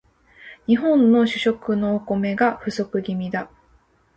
[0.65, 3.51] 日本の主食のお米が不足気味だ